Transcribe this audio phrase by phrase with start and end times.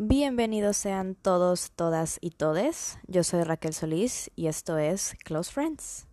[0.00, 3.00] Bienvenidos sean todos, todas y todes.
[3.08, 6.06] Yo soy Raquel Solís y esto es Close Friends.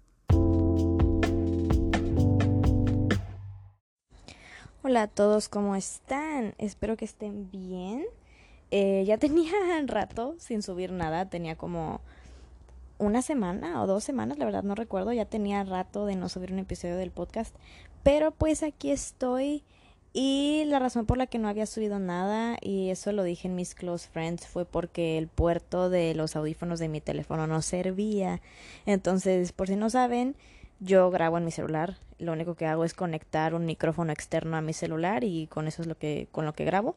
[4.82, 6.56] Hola a todos, ¿cómo están?
[6.58, 8.06] Espero que estén bien.
[8.72, 9.54] Eh, ya tenía
[9.86, 12.02] rato sin subir nada, tenía como
[12.98, 16.52] una semana o dos semanas, la verdad no recuerdo, ya tenía rato de no subir
[16.52, 17.56] un episodio del podcast,
[18.02, 19.64] pero pues aquí estoy
[20.18, 23.56] y la razón por la que no había subido nada, y eso lo dije en
[23.56, 28.40] mis close friends, fue porque el puerto de los audífonos de mi teléfono no servía.
[28.86, 30.38] Entonces, por si no saben,
[30.80, 31.98] yo grabo en mi celular.
[32.18, 35.82] Lo único que hago es conectar un micrófono externo a mi celular y con eso
[35.82, 36.96] es lo que, con lo que grabo.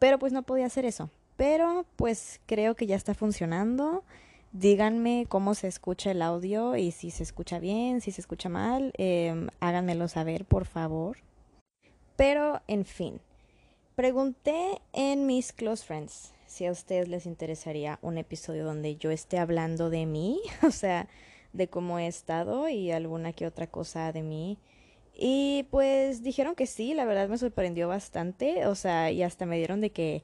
[0.00, 1.08] Pero pues no podía hacer eso.
[1.36, 4.02] Pero pues creo que ya está funcionando.
[4.50, 8.92] Díganme cómo se escucha el audio y si se escucha bien, si se escucha mal.
[8.98, 11.18] Eh, háganmelo saber, por favor.
[12.20, 13.18] Pero, en fin,
[13.96, 19.38] pregunté en mis close friends si a ustedes les interesaría un episodio donde yo esté
[19.38, 21.08] hablando de mí, o sea,
[21.54, 24.58] de cómo he estado y alguna que otra cosa de mí.
[25.14, 29.56] Y pues dijeron que sí, la verdad me sorprendió bastante, o sea, y hasta me
[29.56, 30.22] dieron de que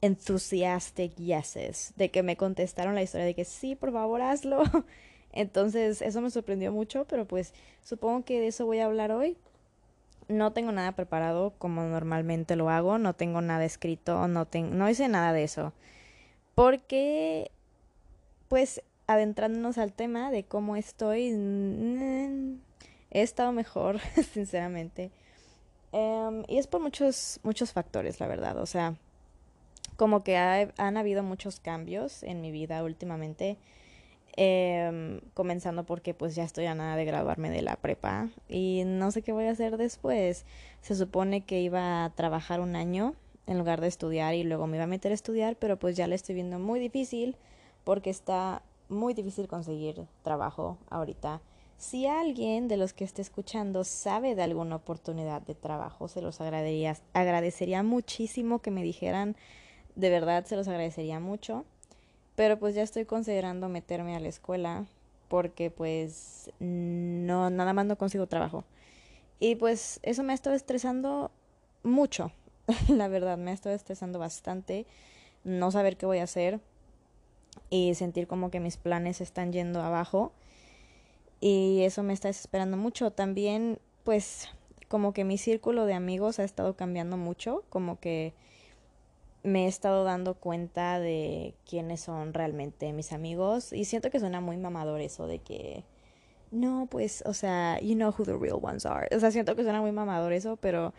[0.00, 4.62] enthusiastic yeses, de que me contestaron la historia de que sí, por favor, hazlo.
[5.32, 9.36] Entonces, eso me sorprendió mucho, pero pues supongo que de eso voy a hablar hoy
[10.28, 15.08] no tengo nada preparado como normalmente lo hago, no tengo nada escrito, no, no hice
[15.08, 15.72] nada de eso.
[16.54, 17.50] Porque,
[18.48, 21.28] pues, adentrándonos al tema de cómo estoy,
[23.10, 24.00] he estado mejor,
[24.32, 25.10] sinceramente.
[25.92, 28.58] Em, y es por muchos, muchos factores, la verdad.
[28.58, 28.94] O sea,
[29.96, 33.56] como que han habido muchos cambios en mi vida últimamente.
[34.38, 39.10] Eh, comenzando porque pues ya estoy a nada de graduarme de la prepa y no
[39.10, 40.44] sé qué voy a hacer después.
[40.82, 43.14] Se supone que iba a trabajar un año
[43.46, 46.06] en lugar de estudiar y luego me iba a meter a estudiar, pero pues ya
[46.06, 47.36] le estoy viendo muy difícil
[47.84, 51.40] porque está muy difícil conseguir trabajo ahorita.
[51.78, 56.40] Si alguien de los que esté escuchando sabe de alguna oportunidad de trabajo, se los
[56.40, 59.36] agradecería, agradecería muchísimo que me dijeran,
[59.94, 61.64] de verdad se los agradecería mucho.
[62.36, 64.86] Pero pues ya estoy considerando meterme a la escuela
[65.28, 68.64] porque pues no nada más no consigo trabajo.
[69.40, 71.30] Y pues eso me ha estado estresando
[71.82, 72.30] mucho.
[72.88, 74.86] la verdad, me ha estado estresando bastante
[75.44, 76.60] no saber qué voy a hacer
[77.70, 80.32] y sentir como que mis planes están yendo abajo.
[81.40, 83.10] Y eso me está desesperando mucho.
[83.10, 84.48] También pues
[84.88, 88.34] como que mi círculo de amigos ha estado cambiando mucho, como que
[89.46, 94.40] me he estado dando cuenta de quiénes son realmente mis amigos y siento que suena
[94.40, 95.84] muy mamador eso de que
[96.50, 99.08] no, pues, o sea, you know who the real ones are.
[99.14, 100.92] O sea, siento que suena muy mamador eso, pero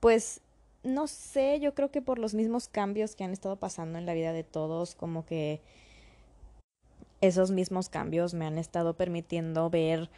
[0.00, 0.40] pues
[0.82, 4.14] no sé, yo creo que por los mismos cambios que han estado pasando en la
[4.14, 5.60] vida de todos, como que
[7.20, 10.10] esos mismos cambios me han estado permitiendo ver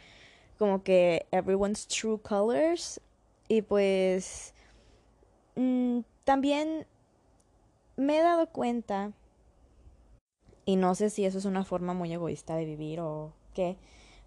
[0.57, 2.99] como que everyone's true colors
[3.47, 4.55] y pues
[5.55, 6.87] mm, también
[7.97, 9.11] me he dado cuenta,
[10.65, 13.77] y no sé si eso es una forma muy egoísta de vivir o qué,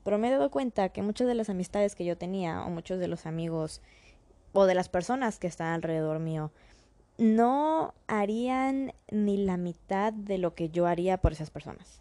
[0.05, 2.99] pero me he dado cuenta que muchas de las amistades que yo tenía o muchos
[2.99, 3.81] de los amigos
[4.53, 6.51] o de las personas que están alrededor mío
[7.19, 12.01] no harían ni la mitad de lo que yo haría por esas personas.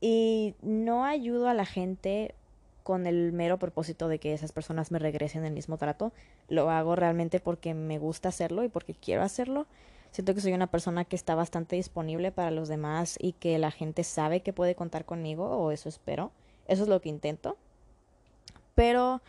[0.00, 2.34] Y no ayudo a la gente
[2.82, 6.12] con el mero propósito de que esas personas me regresen el mismo trato.
[6.48, 9.66] Lo hago realmente porque me gusta hacerlo y porque quiero hacerlo.
[10.16, 13.70] Siento que soy una persona que está bastante disponible para los demás y que la
[13.70, 16.32] gente sabe que puede contar conmigo, o eso espero.
[16.68, 17.58] Eso es lo que intento.
[18.74, 19.20] Pero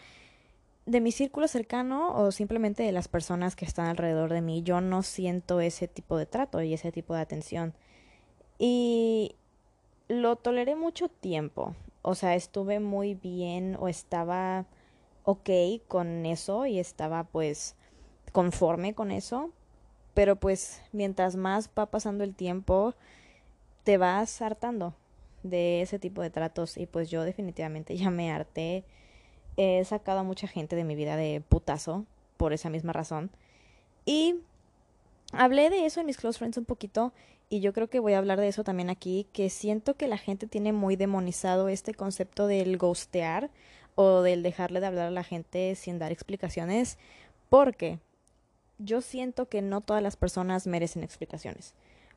[0.86, 4.80] de mi círculo cercano o simplemente de las personas que están alrededor de mí, yo
[4.80, 7.74] no siento ese tipo de trato y ese tipo de atención.
[8.58, 9.36] Y
[10.08, 11.76] lo toleré mucho tiempo.
[12.02, 14.68] O sea, estuve muy bien o estaba
[15.26, 15.50] ok
[15.90, 17.76] con eso y estaba pues
[18.32, 19.52] conforme con eso,
[20.18, 22.96] pero pues mientras más va pasando el tiempo,
[23.84, 24.96] te vas hartando
[25.44, 28.84] de ese tipo de tratos y pues yo definitivamente ya me harté.
[29.58, 33.30] He sacado a mucha gente de mi vida de putazo por esa misma razón.
[34.06, 34.38] Y
[35.34, 37.14] hablé de eso en mis close friends un poquito
[37.48, 40.18] y yo creo que voy a hablar de eso también aquí, que siento que la
[40.18, 43.52] gente tiene muy demonizado este concepto del ghostear
[43.94, 46.98] o del dejarle de hablar a la gente sin dar explicaciones,
[47.50, 48.00] porque
[48.80, 51.74] yo siento que no todas las personas merecen explicaciones.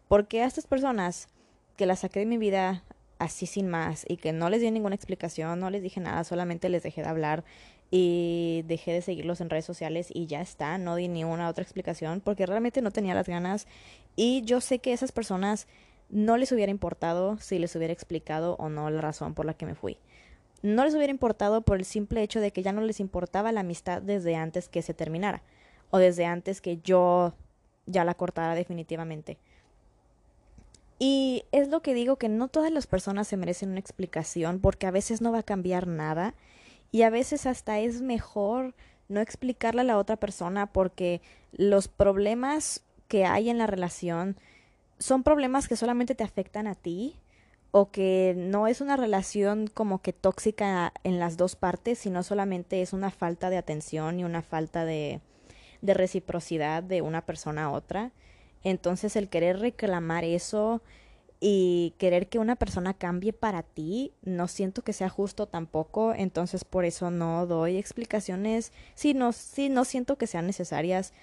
[0.08, 1.28] Porque a estas personas
[1.76, 2.84] que las saqué de mi vida
[3.18, 6.68] así sin más y que no les di ninguna explicación, no les dije nada, solamente
[6.68, 7.44] les dejé de hablar
[7.90, 11.62] y dejé de seguirlos en redes sociales y ya está, no di ni una otra
[11.62, 13.66] explicación porque realmente no tenía las ganas
[14.16, 15.66] Y yo sé que esas personas
[16.08, 19.66] no les hubiera importado si les hubiera explicado o no la razón por la que
[19.66, 19.98] me fui.
[20.62, 23.60] No les hubiera importado por el simple hecho de que ya no les importaba la
[23.60, 25.42] amistad desde antes que se terminara
[25.90, 27.34] o desde antes que yo
[27.86, 29.38] ya la cortara definitivamente.
[30.98, 34.86] Y es lo que digo que no todas las personas se merecen una explicación porque
[34.86, 36.34] a veces no va a cambiar nada
[36.92, 38.74] y a veces hasta es mejor
[39.08, 41.22] no explicarle a la otra persona porque
[41.52, 44.36] los problemas que hay en la relación
[44.98, 47.16] son problemas que solamente te afectan a ti
[47.70, 52.82] o que no es una relación como que tóxica en las dos partes, sino solamente
[52.82, 55.20] es una falta de atención y una falta de,
[55.82, 58.12] de reciprocidad de una persona a otra.
[58.62, 60.82] Entonces el querer reclamar eso
[61.40, 66.64] y querer que una persona cambie para ti, no siento que sea justo tampoco, entonces
[66.64, 71.14] por eso no doy explicaciones, sí, no, sí, no siento que sean necesarias.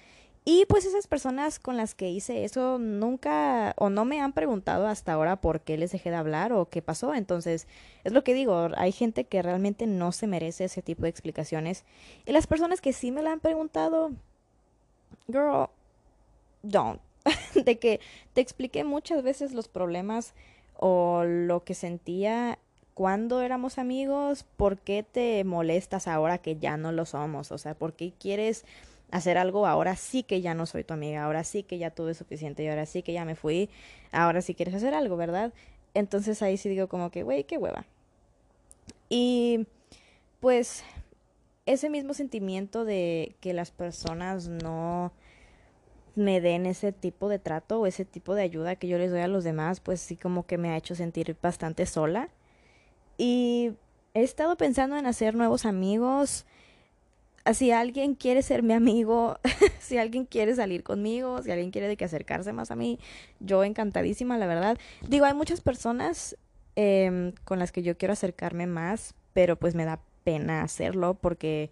[0.44, 4.86] Y pues esas personas con las que hice eso nunca o no me han preguntado
[4.86, 7.14] hasta ahora por qué les dejé de hablar o qué pasó.
[7.14, 7.66] Entonces,
[8.02, 11.84] es lo que digo, hay gente que realmente no se merece ese tipo de explicaciones.
[12.24, 14.12] Y las personas que sí me la han preguntado,
[15.28, 15.68] girl,
[16.62, 17.00] don't.
[17.54, 18.00] de que
[18.34, 20.34] te expliqué muchas veces los problemas
[20.76, 22.58] o lo que sentía
[22.94, 27.52] cuando éramos amigos, ¿por qué te molestas ahora que ya no lo somos?
[27.52, 28.64] O sea, ¿por qué quieres
[29.10, 32.14] hacer algo ahora sí que ya no soy tu amiga, ahora sí que ya tuve
[32.14, 33.70] suficiente y ahora sí que ya me fui,
[34.12, 35.52] ahora sí quieres hacer algo, ¿verdad?
[35.94, 37.84] Entonces ahí sí digo como que, güey, qué hueva.
[39.08, 39.66] Y
[40.40, 40.84] pues
[41.68, 45.12] ese mismo sentimiento de que las personas no
[46.14, 49.20] me den ese tipo de trato o ese tipo de ayuda que yo les doy
[49.20, 52.30] a los demás, pues sí como que me ha hecho sentir bastante sola.
[53.18, 53.72] Y
[54.14, 56.46] he estado pensando en hacer nuevos amigos.
[57.52, 59.38] Si alguien quiere ser mi amigo,
[59.78, 62.98] si alguien quiere salir conmigo, si alguien quiere de que acercarse más a mí,
[63.40, 64.78] yo encantadísima, la verdad.
[65.06, 66.34] Digo, hay muchas personas
[66.76, 71.70] eh, con las que yo quiero acercarme más, pero pues me da pena hacerlo porque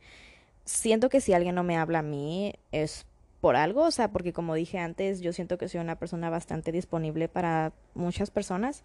[0.64, 3.06] siento que si alguien no me habla a mí es
[3.40, 6.72] por algo, o sea, porque como dije antes, yo siento que soy una persona bastante
[6.72, 8.82] disponible para muchas personas.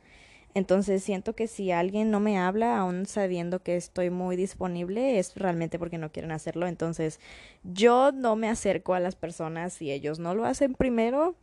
[0.53, 5.33] Entonces siento que si alguien no me habla, aún sabiendo que estoy muy disponible, es
[5.35, 6.67] realmente porque no quieren hacerlo.
[6.67, 7.19] Entonces
[7.63, 11.35] yo no me acerco a las personas si ellos no lo hacen primero.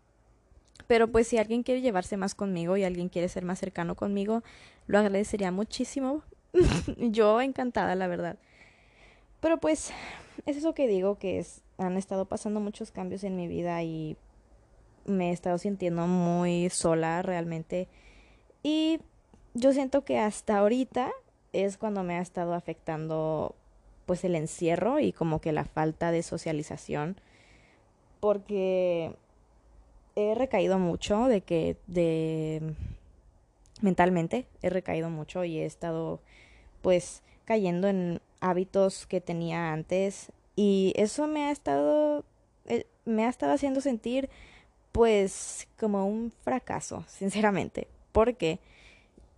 [0.86, 4.42] Pero pues si alguien quiere llevarse más conmigo y alguien quiere ser más cercano conmigo,
[4.86, 6.22] lo agradecería muchísimo.
[6.98, 8.38] yo encantada, la verdad.
[9.40, 9.92] Pero pues
[10.46, 14.16] es eso que digo que es han estado pasando muchos cambios en mi vida y
[15.04, 17.88] me he estado sintiendo muy sola realmente.
[18.62, 19.00] Y
[19.54, 21.10] yo siento que hasta ahorita
[21.52, 23.54] es cuando me ha estado afectando
[24.06, 27.16] pues el encierro y como que la falta de socialización
[28.20, 29.14] porque
[30.16, 32.74] he recaído mucho de que de
[33.80, 36.20] mentalmente he recaído mucho y he estado
[36.82, 42.24] pues cayendo en hábitos que tenía antes y eso me ha estado,
[42.66, 44.28] eh, me ha estado haciendo sentir
[44.90, 47.86] pues como un fracaso, sinceramente.
[48.10, 48.58] Porque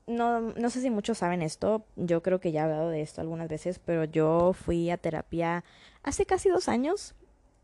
[0.06, 3.20] no, no sé si muchos saben esto, yo creo que ya he hablado de esto
[3.20, 5.62] algunas veces, pero yo fui a terapia
[6.02, 7.14] hace casi dos años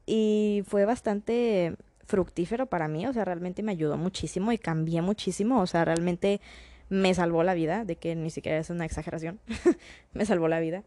[0.05, 1.77] y fue bastante
[2.07, 6.41] fructífero para mí, o sea, realmente me ayudó muchísimo y cambié muchísimo, o sea, realmente
[6.89, 9.41] me salvó la vida, de que ni siquiera es una exageración,
[10.13, 10.85] me salvó la vida.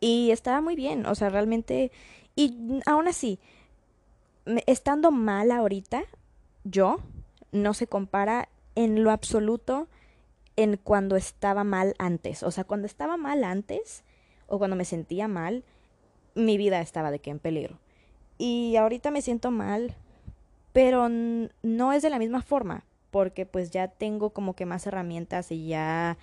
[0.00, 1.90] Y estaba muy bien, o sea, realmente,
[2.34, 3.38] y aún así,
[4.66, 6.04] estando mal ahorita,
[6.64, 6.98] yo,
[7.52, 9.88] no se compara en lo absoluto
[10.56, 12.42] en cuando estaba mal antes.
[12.42, 14.04] O sea, cuando estaba mal antes,
[14.46, 15.64] o cuando me sentía mal,
[16.34, 17.78] mi vida estaba de que en peligro.
[18.38, 19.94] Y ahorita me siento mal,
[20.72, 25.50] pero no es de la misma forma, porque pues ya tengo como que más herramientas
[25.50, 26.18] y ya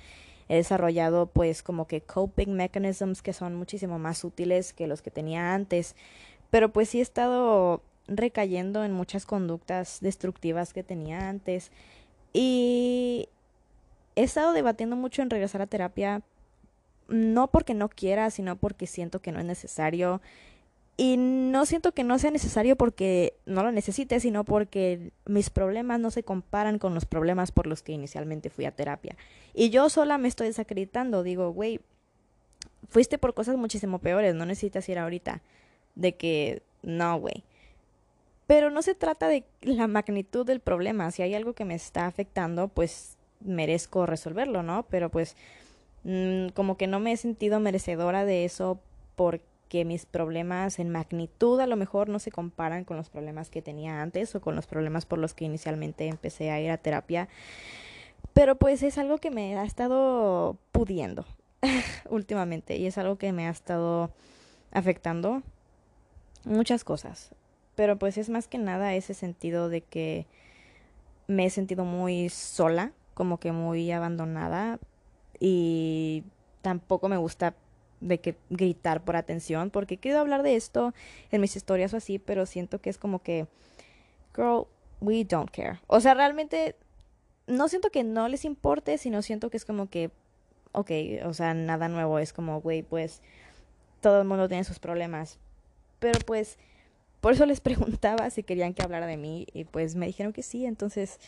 [0.49, 5.11] he desarrollado pues como que coping mechanisms que son muchísimo más útiles que los que
[5.11, 5.95] tenía antes,
[6.51, 11.71] pero pues sí he estado recayendo en muchas conductas destructivas que tenía antes
[12.33, 13.29] y
[14.15, 16.21] he estado debatiendo mucho en regresar a terapia
[17.07, 20.21] no porque no quiera, sino porque siento que no es necesario
[20.95, 25.99] y no siento que no sea necesario porque no lo necesite, sino porque mis problemas
[25.99, 29.15] no se comparan con los problemas por los que inicialmente fui a terapia.
[29.55, 31.23] Y yo sola me estoy desacreditando.
[31.23, 31.79] Digo, güey,
[32.89, 35.41] fuiste por cosas muchísimo peores, no necesitas ir ahorita.
[35.95, 37.43] De que, no, güey.
[38.45, 41.09] Pero no se trata de la magnitud del problema.
[41.09, 44.85] Si hay algo que me está afectando, pues merezco resolverlo, ¿no?
[44.89, 45.35] Pero pues
[46.03, 48.79] mm, como que no me he sentido merecedora de eso
[49.15, 53.49] porque que mis problemas en magnitud a lo mejor no se comparan con los problemas
[53.49, 56.77] que tenía antes o con los problemas por los que inicialmente empecé a ir a
[56.77, 57.27] terapia.
[58.33, 61.25] Pero pues es algo que me ha estado pudiendo
[62.11, 64.11] últimamente y es algo que me ha estado
[64.71, 65.41] afectando
[66.45, 67.31] muchas cosas.
[67.73, 70.27] Pero pues es más que nada ese sentido de que
[71.25, 74.77] me he sentido muy sola, como que muy abandonada
[75.39, 76.25] y
[76.61, 77.55] tampoco me gusta
[78.07, 80.93] de que gritar por atención porque he querido hablar de esto
[81.31, 83.47] en mis historias o así, pero siento que es como que
[84.35, 84.67] girl,
[85.01, 85.79] we don't care.
[85.87, 86.75] O sea, realmente
[87.47, 90.11] no siento que no les importe, sino siento que es como que
[90.73, 90.91] ok,
[91.25, 93.21] o sea, nada nuevo, es como, güey, pues
[94.01, 95.39] todo el mundo tiene sus problemas.
[95.99, 96.57] Pero pues
[97.21, 100.43] por eso les preguntaba si querían que hablara de mí y pues me dijeron que
[100.43, 101.19] sí, entonces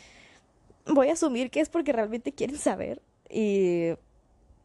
[0.86, 3.94] voy a asumir que es porque realmente quieren saber y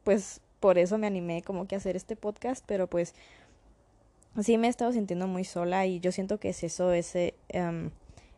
[0.05, 3.15] pues por eso me animé como que a hacer este podcast, pero pues
[4.41, 7.91] sí me he estado sintiendo muy sola y yo siento que es eso, ese, um,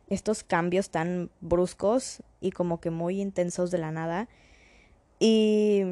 [0.09, 4.27] estos cambios tan bruscos y como que muy intensos de la nada
[5.19, 5.83] y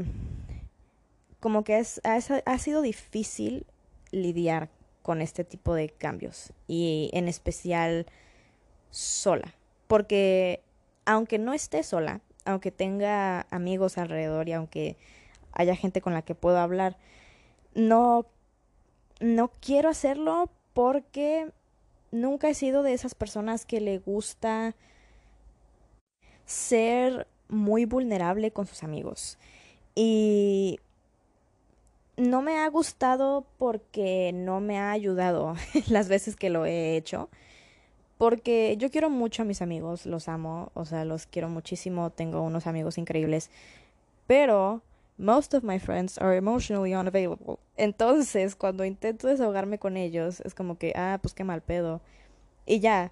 [1.40, 3.66] como que es, ha sido difícil
[4.12, 4.70] lidiar
[5.02, 8.06] con este tipo de cambios y en especial
[8.92, 9.56] sola.
[9.88, 10.62] Porque
[11.06, 14.98] aunque no esté sola, aunque tenga amigos alrededor y aunque
[15.53, 16.98] haya gente con la que puedo hablar,
[17.74, 18.25] no,
[19.20, 21.51] no quiero hacerlo porque
[22.12, 24.75] nunca he sido de esas personas que le gusta
[26.46, 29.38] ser muy vulnerable con sus amigos.
[29.96, 30.79] Y
[32.17, 35.55] no me ha gustado porque no me ha ayudado
[35.89, 37.29] las veces que lo he hecho.
[38.17, 42.41] Porque yo quiero mucho a mis amigos, los amo, o sea, los quiero muchísimo, tengo
[42.43, 43.50] unos amigos increíbles,
[44.27, 44.84] pero
[45.18, 47.60] most of my friends are emotionally unavailable.
[47.77, 52.01] Entonces, cuando intento desahogarme con ellos, es como que, ah, pues qué mal pedo.
[52.65, 53.12] Y ya.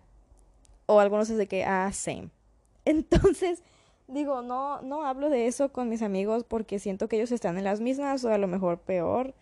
[0.85, 2.29] O algunos es de que, ah, same.
[2.85, 3.61] Entonces,
[4.07, 7.63] digo, no, no hablo de eso con mis amigos porque siento que ellos están en
[7.63, 9.33] las mismas o a lo mejor peor.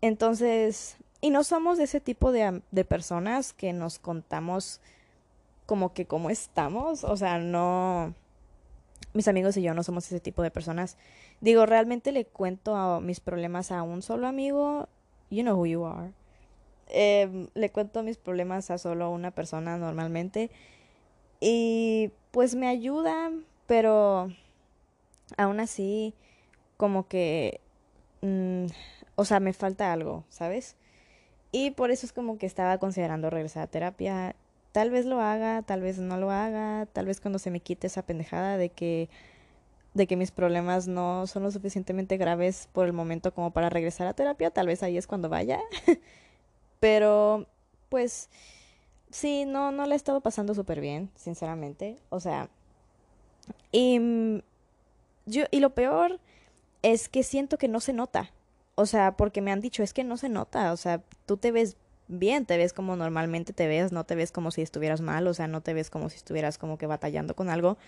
[0.00, 4.80] Entonces, y no somos de ese tipo de, de personas que nos contamos
[5.66, 8.14] como que cómo estamos, o sea, no,
[9.14, 10.96] mis amigos y yo no somos ese tipo de personas.
[11.40, 14.88] Digo, realmente le cuento a mis problemas a un solo amigo,
[15.30, 16.12] you know who you are.
[16.88, 20.50] Em, le cuento mis problemas a solo una persona normalmente
[21.40, 23.32] y pues me ayuda,
[23.66, 24.30] pero
[25.36, 26.14] aún así
[26.76, 27.60] como que,
[28.20, 28.66] mm,
[29.16, 30.76] o sea, me falta algo, ¿sabes?
[31.52, 34.36] Y por eso es como que estaba considerando regresar a terapia.
[34.72, 37.86] Tal vez lo haga, tal vez no lo haga, tal vez cuando se me quite
[37.86, 39.08] esa pendejada de que
[39.94, 44.06] de que mis problemas no son lo suficientemente graves por el momento como para regresar
[44.06, 45.60] a terapia, tal vez ahí es cuando vaya.
[46.80, 47.46] Pero
[47.90, 48.30] pues
[49.10, 51.98] sí, no no le he estado pasando súper bien, sinceramente.
[52.08, 52.48] O sea,
[53.70, 54.42] y, mm,
[55.26, 56.20] yo, y lo peor
[56.82, 58.30] es que siento que no se nota.
[58.74, 60.72] O sea, porque me han dicho, es que no se nota.
[60.72, 61.76] O sea, tú te ves
[62.12, 65.34] bien, te ves como normalmente te ves, no te ves como si estuvieras mal, o
[65.34, 67.78] sea, no te ves como si estuvieras como que batallando con algo.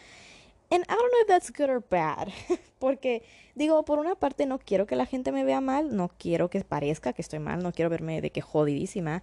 [0.70, 2.28] And I don't know if that's good or bad.
[2.78, 3.22] Porque,
[3.54, 6.62] digo, por una parte no quiero que la gente me vea mal, no quiero que
[6.64, 9.22] parezca que estoy mal, no quiero verme de que jodidísima.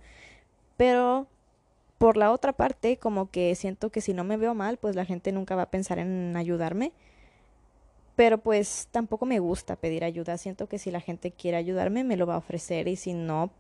[0.78, 1.28] Pero
[1.98, 5.06] por la otra parte, como que siento que si no me veo mal, pues la
[5.06, 6.94] gente nunca va a pensar en ayudarme.
[8.16, 10.38] Pero pues tampoco me gusta pedir ayuda.
[10.38, 13.52] Siento que si la gente quiere ayudarme, me lo va a ofrecer y si no,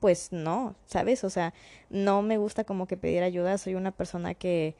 [0.00, 1.24] pues no, ¿sabes?
[1.24, 1.54] O sea,
[1.90, 3.58] no me gusta como que pedir ayuda.
[3.58, 4.74] Soy una persona que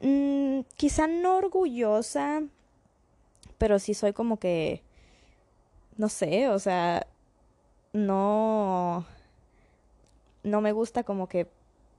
[0.00, 2.42] mmm, quizá no orgullosa,
[3.58, 4.82] pero sí soy como que,
[5.96, 7.06] no sé, o sea,
[7.92, 9.04] no,
[10.42, 11.48] no me gusta como que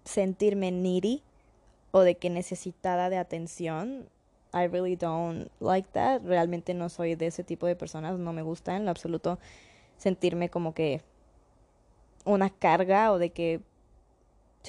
[0.05, 1.21] sentirme needy
[1.91, 4.07] o de que necesitada de atención.
[4.53, 6.21] I really don't like that.
[6.23, 8.17] Realmente no soy de ese tipo de personas.
[8.17, 9.37] No me gusta en lo absoluto
[9.97, 11.01] sentirme como que
[12.25, 13.61] una carga o de que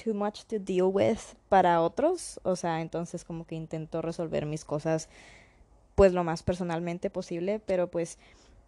[0.01, 2.39] too much to deal with para otros.
[2.43, 5.09] O sea, entonces como que intento resolver mis cosas
[5.95, 7.59] pues lo más personalmente posible.
[7.65, 8.17] Pero pues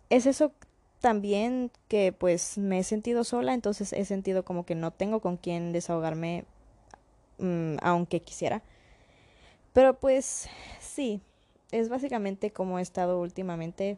[0.09, 0.51] es eso
[0.99, 3.53] también que pues me he sentido sola.
[3.53, 6.45] Entonces he sentido como que no tengo con quién desahogarme
[7.37, 8.61] Mm, aunque quisiera.
[9.73, 10.47] Pero pues
[10.79, 11.21] sí,
[11.71, 13.97] es básicamente como he estado últimamente.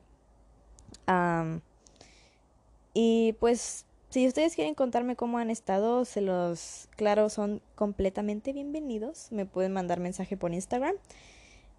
[2.93, 9.29] y pues si ustedes quieren contarme cómo han estado, se los, claro, son completamente bienvenidos.
[9.33, 10.95] Me pueden mandar mensaje por Instagram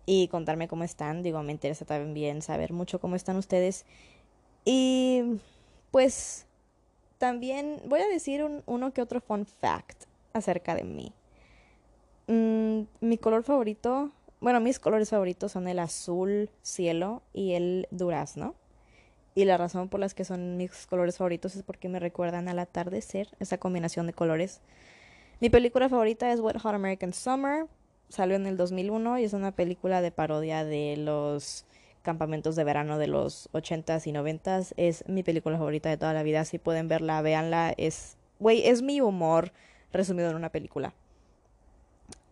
[0.04, 1.22] y contarme cómo están.
[1.22, 3.86] Digo, me interesa también saber mucho cómo están ustedes.
[4.66, 5.38] Y
[5.90, 6.44] pues
[7.16, 11.14] también voy a decir un, uno que otro fun fact acerca de mí.
[12.26, 14.10] Mm, mi color favorito,
[14.42, 18.54] bueno, mis colores favoritos son el azul cielo y el durazno.
[19.36, 22.58] Y la razón por las que son mis colores favoritos es porque me recuerdan al
[22.58, 24.62] atardecer, esa combinación de colores.
[25.40, 27.66] Mi película favorita es Wet Hot American Summer.
[28.08, 31.66] Salió en el 2001 y es una película de parodia de los
[32.00, 34.72] campamentos de verano de los 80s y 90s.
[34.78, 36.46] Es mi película favorita de toda la vida.
[36.46, 37.74] Si pueden verla, véanla.
[37.76, 39.52] Es, güey, es mi humor
[39.92, 40.94] resumido en una película.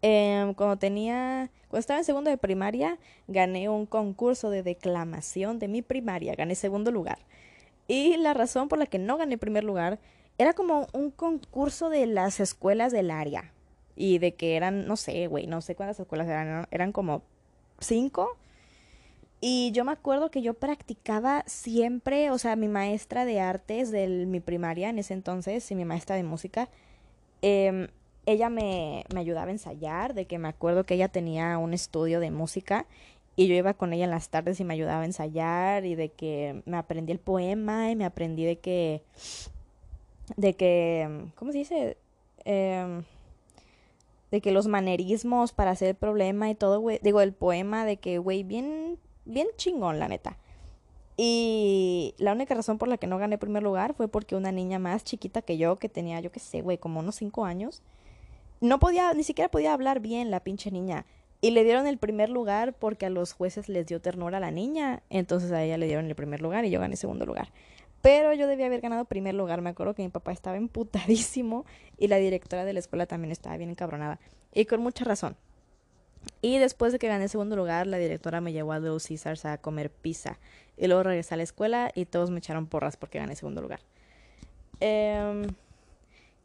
[0.06, 5.66] Em, cuando tenía, cuando estaba en segundo de primaria, gané un concurso de declamación de
[5.66, 7.20] mi primaria, gané segundo lugar.
[7.88, 9.98] Y la razón por la que no gané primer lugar
[10.36, 13.50] era como un concurso de las escuelas del área.
[13.96, 17.22] Y de que eran, no sé, güey, no sé cuántas escuelas eran, eran como
[17.78, 18.36] cinco.
[19.40, 24.06] Y yo me acuerdo que yo practicaba siempre, o sea, mi maestra de artes de
[24.26, 26.68] mi primaria en ese entonces y mi maestra de música,
[27.40, 27.88] eh,
[28.26, 32.20] ella me, me ayudaba a ensayar, de que me acuerdo que ella tenía un estudio
[32.20, 32.86] de música
[33.36, 36.10] y yo iba con ella en las tardes y me ayudaba a ensayar y de
[36.10, 39.02] que me aprendí el poema y me aprendí de que,
[40.36, 41.96] de que, ¿cómo se dice?
[42.44, 43.04] Em,
[44.30, 47.96] de que los manerismos para hacer el problema y todo, güey, digo, el poema de
[47.96, 50.38] que, güey, bien, bien chingón, la neta.
[51.16, 54.78] Y la única razón por la que no gané primer lugar fue porque una niña
[54.78, 57.82] más chiquita que yo, que tenía, yo qué sé, güey, como unos cinco años,
[58.64, 61.04] no podía, ni siquiera podía hablar bien la pinche niña.
[61.42, 64.50] Y le dieron el primer lugar porque a los jueces les dio ternura a la
[64.50, 65.02] niña.
[65.10, 67.52] Entonces a ella le dieron el primer lugar y yo gané segundo lugar.
[68.00, 69.60] Pero yo debía haber ganado primer lugar.
[69.60, 71.66] Me acuerdo que mi papá estaba emputadísimo
[71.98, 74.18] y la directora de la escuela también estaba bien encabronada.
[74.54, 75.36] Y con mucha razón.
[76.40, 79.58] Y después de que gané segundo lugar, la directora me llevó a Little Caesars a
[79.58, 80.38] comer pizza.
[80.78, 83.80] Y luego regresé a la escuela y todos me echaron porras porque gané segundo lugar.
[84.80, 85.46] Eh,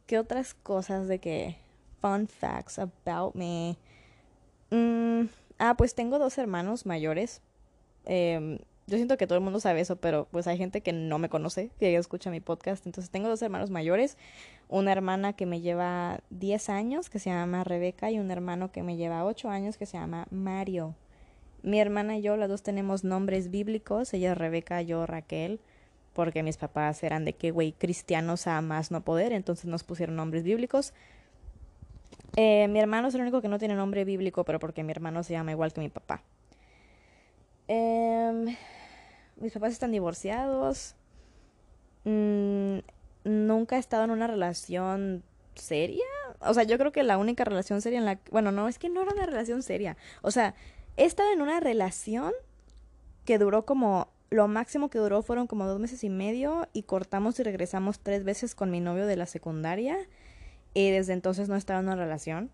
[0.06, 1.56] ¿Qué otras cosas de que
[2.00, 3.76] fun facts about me.
[4.70, 5.28] Mm,
[5.58, 7.40] ah, pues tengo dos hermanos mayores.
[8.04, 11.18] Em, yo siento que todo el mundo sabe eso, pero pues hay gente que no
[11.18, 12.86] me conoce, que escucha mi podcast.
[12.86, 14.16] Entonces tengo dos hermanos mayores,
[14.68, 18.82] una hermana que me lleva 10 años, que se llama Rebeca, y un hermano que
[18.82, 20.96] me lleva 8 años, que se llama Mario.
[21.62, 25.60] Mi hermana y yo, las dos tenemos nombres bíblicos, ella es Rebeca, yo Raquel,
[26.14, 30.16] porque mis papás eran de que, güey, cristianos a más no poder, entonces nos pusieron
[30.16, 30.94] nombres bíblicos.
[32.36, 35.22] Eh, mi hermano es el único que no tiene nombre bíblico, pero porque mi hermano
[35.22, 36.22] se llama igual que mi papá.
[37.68, 38.56] Em,
[39.36, 40.94] mis papás están divorciados.
[42.04, 42.78] Mm,
[43.24, 45.22] nunca he estado en una relación
[45.54, 46.04] seria.
[46.40, 48.18] O sea, yo creo que la única relación seria en la...
[48.30, 49.96] Bueno, no, es que no era una relación seria.
[50.22, 50.54] O sea,
[50.96, 52.32] he estado en una relación
[53.24, 54.08] que duró como...
[54.30, 58.22] Lo máximo que duró fueron como dos meses y medio y cortamos y regresamos tres
[58.22, 59.98] veces con mi novio de la secundaria.
[60.74, 62.50] Y desde entonces no estaba en una relación.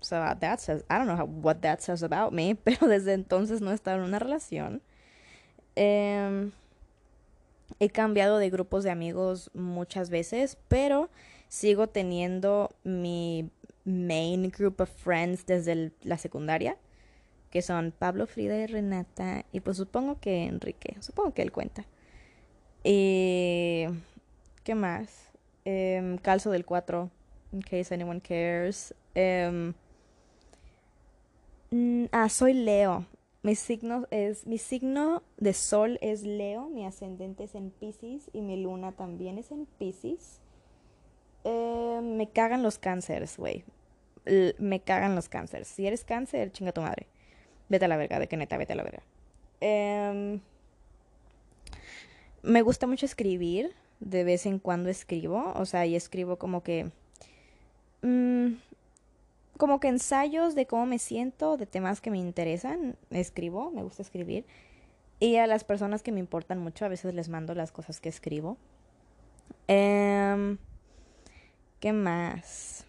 [0.00, 3.72] So that says, I don't know what that says about me, pero desde entonces no
[3.72, 4.82] estaba en una relación.
[5.74, 6.52] Em,
[7.80, 11.10] he cambiado de grupos de amigos muchas veces, pero
[11.48, 13.50] sigo teniendo mi
[13.84, 16.76] main group of friends desde la secundaria,
[17.50, 21.86] que son Pablo, Frida y Renata, y pues supongo que Enrique, supongo que él cuenta.
[22.82, 25.30] ¿Qué más?
[25.64, 27.10] Em, calzo del 4
[27.56, 28.94] in case anyone cares.
[29.14, 29.74] Em,
[31.70, 33.06] mm, ah, soy Leo.
[33.42, 38.42] Mi signo es mi signo de sol es Leo, mi ascendente es en Pisces y
[38.42, 40.40] mi luna también es en Pisces.
[41.44, 43.64] Em, me cagan los cánceres, güey.
[44.58, 45.68] Me cagan los cánceres.
[45.68, 47.06] Si eres cáncer, chinga tu madre.
[47.68, 49.02] Vete a la verga, de que neta, vete a la verga.
[49.60, 50.40] Em,
[52.42, 53.72] me gusta mucho escribir.
[54.00, 55.52] De vez en cuando escribo.
[55.54, 56.90] O sea, y escribo como que
[58.06, 58.58] Mm,
[59.56, 64.02] como que ensayos de cómo me siento, de temas que me interesan, escribo, me gusta
[64.02, 64.46] escribir.
[65.18, 68.08] Y a las personas que me importan mucho, a veces les mando las cosas que
[68.08, 68.58] escribo.
[69.66, 70.58] Em,
[71.80, 72.86] ¿Qué más?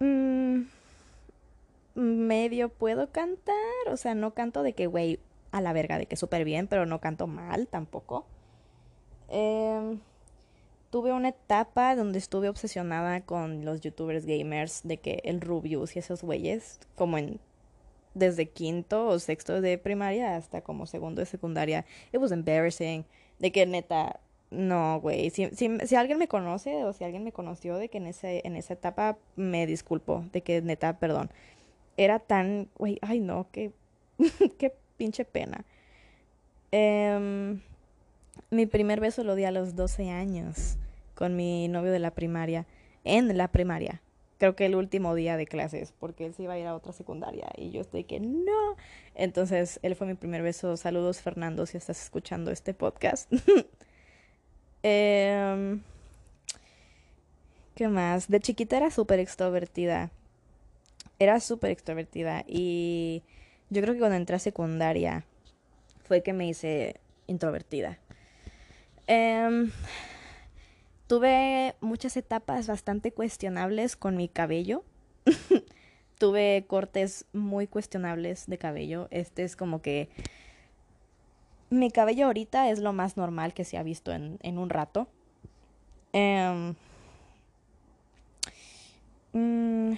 [0.00, 0.64] Mm,
[1.94, 3.54] medio puedo cantar,
[3.88, 5.20] o sea, no canto de que, güey,
[5.52, 8.26] a la verga, de que súper bien, pero no canto mal tampoco.
[9.28, 9.98] Eh,
[10.94, 15.98] tuve una etapa donde estuve obsesionada con los youtubers gamers de que el Rubius y
[15.98, 17.40] esos güeyes, como en
[18.14, 21.84] desde quinto o sexto de primaria hasta como segundo de secundaria.
[22.12, 23.04] It was embarrassing.
[23.40, 24.20] De que neta,
[24.52, 25.30] no, güey.
[25.30, 28.54] Si, si, alguien me conoce o si alguien me conoció de que en, ese, en
[28.54, 30.24] esa etapa me disculpo.
[30.32, 31.28] De que neta, perdón.
[31.96, 33.72] Era tan, güey, ay no, qué,
[34.58, 35.64] qué pinche pena.
[36.70, 37.58] Eh...
[38.50, 40.76] Mi primer beso lo di a los 12 años
[41.14, 42.66] con mi novio de la primaria,
[43.04, 44.02] en la primaria.
[44.38, 46.92] Creo que el último día de clases, porque él se iba a ir a otra
[46.92, 48.76] secundaria y yo estoy que no.
[49.14, 50.76] Entonces, él fue mi primer beso.
[50.76, 53.32] Saludos, Fernando, si estás escuchando este podcast.
[54.82, 55.78] eh,
[57.74, 58.28] ¿Qué más?
[58.28, 60.10] De chiquita era súper extrovertida.
[61.18, 63.22] Era súper extrovertida y
[63.70, 65.24] yo creo que cuando entré a secundaria
[66.04, 66.96] fue que me hice
[67.28, 67.98] introvertida.
[69.06, 69.70] Eh,
[71.06, 74.84] tuve muchas etapas bastante cuestionables con mi cabello.
[76.18, 79.08] tuve cortes muy cuestionables de cabello.
[79.10, 80.08] Este es como que
[81.70, 85.08] mi cabello ahorita es lo más normal que se ha visto en, en un rato.
[86.12, 86.74] Eh,
[89.34, 89.94] Mm,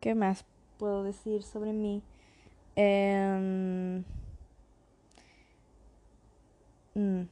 [0.00, 0.44] ¿Qué más
[0.78, 2.02] puedo decir sobre mí?
[2.76, 4.02] Eh,
[6.94, 7.22] mm,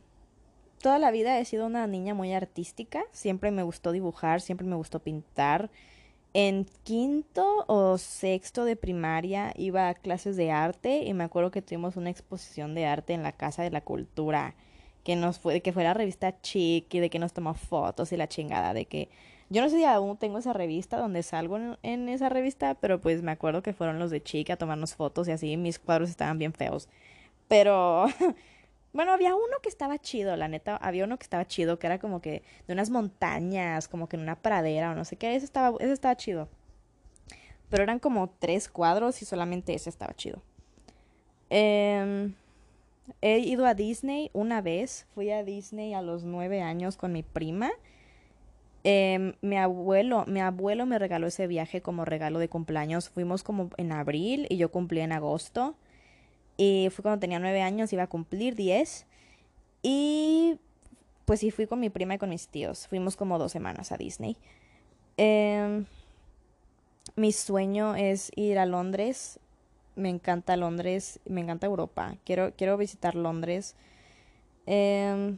[0.85, 3.05] toda la vida he sido una niña muy artística.
[3.11, 5.71] Siempre me gustó dibujar, siempre me gustó pintar.
[6.35, 11.63] En quinto o sexto de primaria iba a clases de arte y me acuerdo que
[11.63, 14.57] tuvimos una exposición de arte en la Casa de la Cultura
[15.05, 18.19] que nos fue, que fue la revista Chic y de que nos tomó fotos y
[18.19, 19.09] la chingada de que
[19.49, 23.23] yo no sé si aún tengo esa revista donde salgo en, esa revista, pero pues
[23.23, 26.39] me acuerdo que fueron los de Chica a tomarnos fotos y así mis cuadros estaban
[26.39, 26.91] bien feos.
[27.49, 28.05] Pero
[28.95, 31.99] bueno, había uno que estaba chido, la neta, había uno que estaba chido, que era
[31.99, 35.45] como que de unas montañas, como que en una pradera o no sé qué, ese
[35.45, 36.49] estaba, ese estaba chido.
[37.69, 40.43] Pero eran como tres cuadros y solamente ese estaba chido.
[41.51, 42.33] Eh,
[43.21, 47.23] he ido a Disney una vez, fui a Disney a los nueve años con mi
[47.23, 47.71] prima
[48.87, 53.09] eh, mi abuelo, mi abuelo me regaló ese viaje como regalo de cumpleaños.
[53.09, 55.75] Fuimos como en abril y yo cumplí en agosto.
[56.57, 59.07] Y fue cuando tenía nueve años, iba a cumplir diez.
[59.83, 60.59] Y
[61.25, 62.89] pues sí, fui con mi prima y con mis tíos.
[62.89, 64.37] Fuimos como dos semanas a Disney.
[65.17, 65.85] Eh,
[67.17, 69.41] mi sueño es ir a Londres.
[69.97, 72.17] Me encanta Londres, me encanta Europa.
[72.25, 73.77] Quiero, quiero visitar Londres.
[74.67, 75.37] Eh,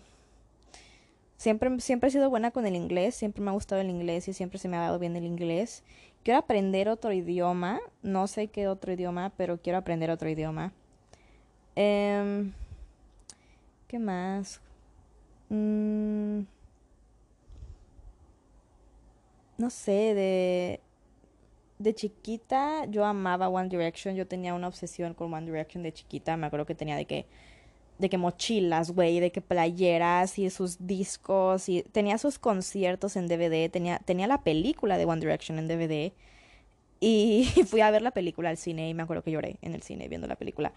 [1.36, 4.32] Siempre, siempre he sido buena con el inglés, siempre me ha gustado el inglés y
[4.32, 5.84] siempre se me ha dado bien el inglés.
[6.22, 10.72] Quiero aprender otro idioma, no sé qué otro idioma, pero quiero aprender otro idioma.
[11.76, 12.50] Eh,
[13.88, 14.60] ¿Qué más?
[15.48, 16.40] Mm,
[19.58, 20.80] no sé, de,
[21.78, 26.36] de chiquita yo amaba One Direction, yo tenía una obsesión con One Direction de chiquita,
[26.36, 27.26] me acuerdo que tenía de que
[27.98, 33.26] de que mochilas, güey, de que playeras y sus discos y tenía sus conciertos en
[33.28, 36.12] DVD, tenía, tenía la película de One Direction en DVD
[37.00, 39.82] y fui a ver la película al cine y me acuerdo que lloré en el
[39.82, 40.72] cine viendo la película.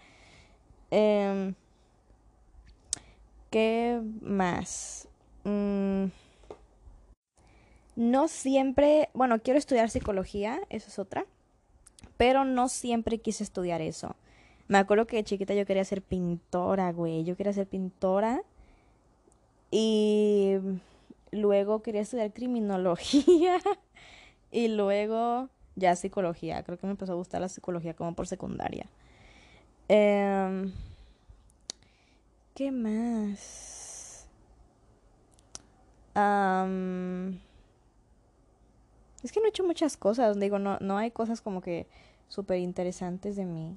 [0.90, 1.54] Eh,
[3.50, 5.08] ¿Qué más?
[5.44, 6.06] Mm,
[7.96, 11.26] no siempre, bueno, quiero estudiar psicología, eso es otra,
[12.16, 14.14] pero no siempre quise estudiar eso.
[14.68, 17.24] Me acuerdo que de chiquita yo quería ser pintora, güey.
[17.24, 18.42] Yo quería ser pintora.
[19.72, 20.58] Y
[21.32, 23.58] luego quería estudiar criminología.
[24.52, 26.62] y luego ya psicología.
[26.62, 28.86] Creo que me empezó a gustar la psicología como por secundaria.
[29.92, 30.70] Eh,
[32.54, 34.24] ¿Qué más?
[39.24, 40.38] Es que no he hecho muchas cosas.
[40.38, 41.88] Digo, no, no hay cosas como que
[42.28, 43.76] súper interesantes de mí.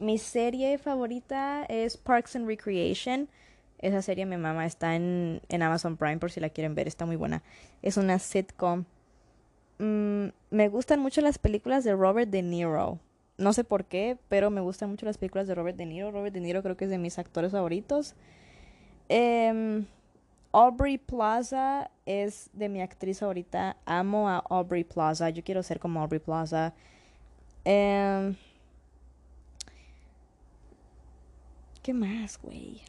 [0.00, 3.28] Mi serie favorita es Parks and Recreation.
[3.78, 7.06] Esa serie mi mamá está en, en, Amazon Prime por si la quieren ver, está
[7.06, 7.44] muy buena.
[7.80, 8.86] Es una sitcom.
[9.78, 12.98] Mm, me gustan mucho las películas de Robert De Niro.
[13.38, 16.10] No sé por qué, pero me gustan mucho las películas de Robert De Niro.
[16.10, 18.14] Robert De Niro creo que es de mis actores favoritos.
[19.08, 19.84] Eh,
[20.52, 23.76] Aubrey Plaza es de mi actriz favorita.
[23.84, 25.28] Amo a Aubrey Plaza.
[25.28, 26.72] Yo quiero ser como Aubrey Plaza.
[27.66, 28.34] Eh,
[31.82, 32.80] ¿Qué más, güey?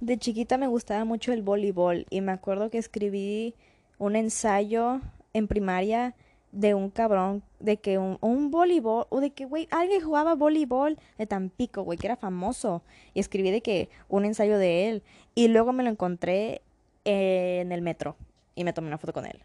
[0.00, 3.54] De chiquita me gustaba mucho el voleibol y me acuerdo que escribí
[3.98, 5.00] un ensayo
[5.32, 6.14] en primaria
[6.52, 10.98] de un cabrón, de que un, un voleibol, o de que, güey, alguien jugaba voleibol
[11.18, 12.82] de Tampico, güey, que era famoso.
[13.14, 15.02] Y escribí de que un ensayo de él.
[15.34, 16.62] Y luego me lo encontré
[17.04, 18.16] en el metro
[18.54, 19.40] y me tomé una foto con él.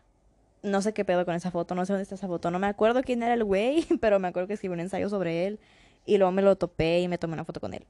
[0.63, 2.49] No sé qué pedo con esa foto, no sé dónde está esa foto.
[2.51, 5.47] No me acuerdo quién era el güey, pero me acuerdo que escribí un ensayo sobre
[5.47, 5.59] él.
[6.05, 7.85] Y luego me lo topé y me tomé una foto con él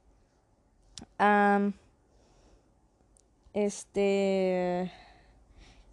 [3.56, 4.92] este.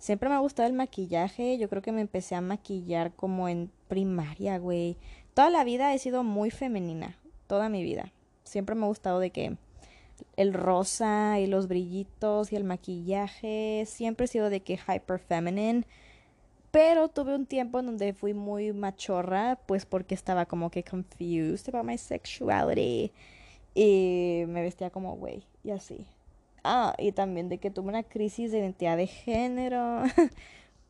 [0.03, 1.57] Siempre me ha gustado el maquillaje.
[1.57, 4.97] Yo creo que me empecé a maquillar como en primaria, güey.
[5.33, 7.17] Toda la vida he sido muy femenina.
[7.47, 8.11] Toda mi vida.
[8.43, 9.55] Siempre me ha gustado de que
[10.35, 13.85] el rosa y los brillitos y el maquillaje.
[13.87, 15.85] Siempre he sido de que hyper feminine.
[16.71, 21.73] Pero tuve un tiempo en donde fui muy machorra, pues porque estaba como que confused
[21.73, 23.13] about my sexuality.
[23.73, 26.05] Y me vestía como güey, y así.
[26.63, 30.03] Ah, y también de que tuve una crisis de identidad de género.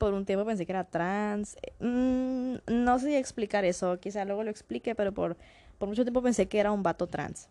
[0.04, 1.56] por un tiempo pensé que era trans.
[1.80, 5.38] Mm, no sé explicar eso, quizá luego lo explique, pero por,
[5.78, 7.48] por mucho tiempo pensé que era un vato trans.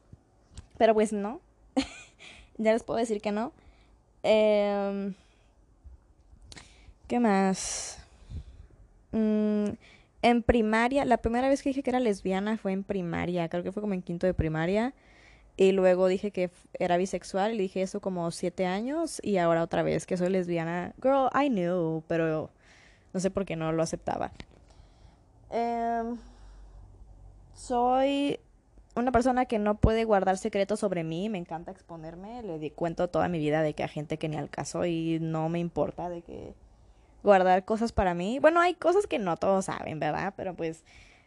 [0.76, 1.40] Pero pues no.
[2.58, 3.52] ya les puedo decir que no.
[4.22, 5.14] Em,
[7.08, 8.04] ¿Qué más?
[9.12, 9.70] Mm,
[10.22, 13.72] en primaria, la primera vez que dije que era lesbiana fue en primaria, creo que
[13.72, 14.94] fue como en quinto de primaria.
[15.56, 19.82] Y luego dije que era bisexual y dije eso como siete años y ahora otra
[19.82, 20.94] vez que soy lesbiana.
[21.02, 22.50] Girl, I knew, pero
[23.12, 24.32] no sé por qué no lo aceptaba.
[25.50, 26.16] Em,
[27.54, 28.40] soy
[28.94, 33.08] una persona que no puede guardar secretos sobre mí, me encanta exponerme, le di cuento
[33.08, 36.08] toda mi vida de que a gente que ni al caso y no me importa
[36.08, 36.54] de que
[37.22, 38.38] guardar cosas para mí.
[38.38, 40.34] Bueno, hay cosas que no todos saben, ¿verdad?
[40.36, 40.84] Pero pues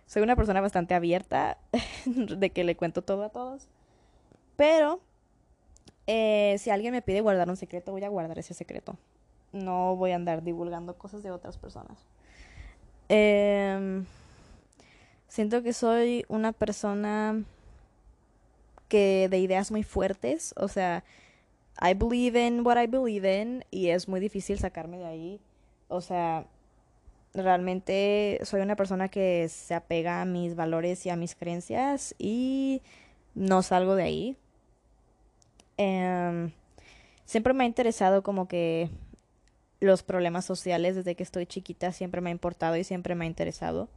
[0.07, 1.57] soy una persona bastante abierta
[2.05, 3.67] de que le cuento todo a todos.
[4.55, 5.01] Pero
[6.07, 8.97] eh, si alguien me pide guardar un secreto, voy a guardar ese secreto.
[9.51, 12.05] No voy a andar divulgando cosas de otras personas.
[13.09, 14.05] Em,
[15.27, 17.43] siento que soy una persona
[18.87, 21.03] que de ideas muy fuertes, o sea,
[21.81, 25.41] I believe in what I believe in y es muy difícil sacarme de ahí.
[25.87, 26.45] O sea,
[27.33, 32.81] realmente soy una persona que se apega a mis valores y a mis creencias y
[33.33, 34.37] no salgo de ahí.
[35.77, 36.51] Em,
[37.25, 38.89] siempre me ha interesado como que
[39.79, 43.27] los problemas sociales desde que estoy chiquita siempre me ha importado y siempre me ha
[43.27, 43.89] interesado.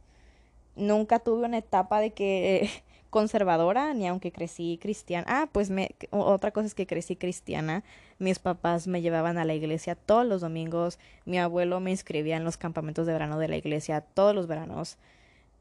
[0.75, 2.69] Nunca tuve una etapa de que
[3.09, 5.25] conservadora, ni aunque crecí cristiana.
[5.27, 7.83] Ah, pues me, otra cosa es que crecí cristiana.
[8.19, 10.99] Mis papás me llevaban a la iglesia todos los domingos.
[11.25, 14.97] Mi abuelo me inscribía en los campamentos de verano de la iglesia todos los veranos.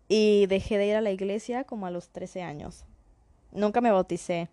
[0.08, 2.84] Y dejé de ir a la iglesia como a los 13 años.
[3.52, 4.48] Nunca me bauticé.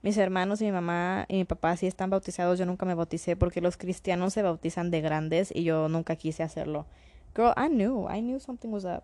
[0.00, 2.56] Mis hermanos y mi mamá y mi papá sí están bautizados.
[2.56, 6.44] Yo nunca me bauticé porque los cristianos se bautizan de grandes y yo nunca quise
[6.44, 6.86] hacerlo.
[7.34, 8.08] Girl, I knew.
[8.08, 9.02] I knew something was up.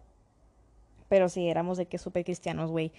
[1.09, 2.93] Pero sí, éramos de que súper cristianos, güey.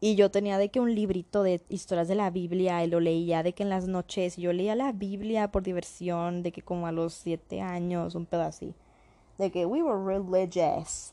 [0.00, 3.42] Y yo tenía de que un librito de historias de la Biblia y lo leía
[3.42, 6.92] de que en las noches yo leía la Biblia por diversión, de que como a
[6.92, 8.74] los siete años, un pedo así.
[9.36, 11.12] De que we were religious.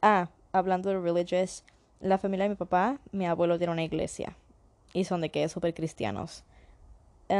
[0.00, 1.62] Ah, hablando de religious,
[2.00, 4.34] la familia de mi papá, mi abuelo tiene una iglesia
[4.94, 6.44] y son de que súper cristianos.
[7.28, 7.34] ¿Qué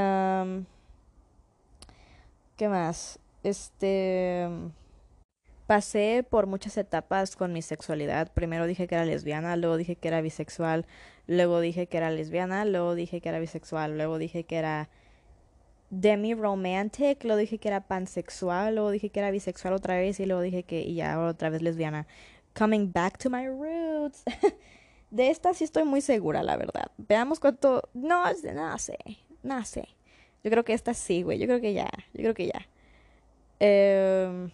[2.69, 3.19] más?
[3.43, 4.47] Este...
[5.67, 8.31] Pasé por muchas etapas con mi sexualidad.
[8.33, 10.85] Primero dije que era lesbiana, luego dije que era bisexual,
[11.27, 14.90] luego dije que era lesbiana, luego dije que era bisexual, luego dije que era
[15.88, 20.43] demi-romantic, luego dije que era pansexual, luego dije que era bisexual otra vez y luego
[20.43, 22.07] dije que y ya otra vez lesbiana.
[22.55, 24.23] Coming back to my roots.
[25.11, 26.90] De esta sí estoy muy segura, la verdad.
[26.97, 27.88] Veamos cuánto.
[27.95, 28.99] No, no sé.
[29.43, 29.88] No sé.
[30.43, 31.38] Yo creo que esta sí, güey.
[31.38, 31.90] Yo creo que ya.
[32.12, 32.67] Yo creo que ya.
[33.61, 34.51] Em,